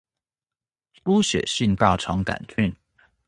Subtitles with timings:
[1.03, 2.75] 出血性大腸桿菌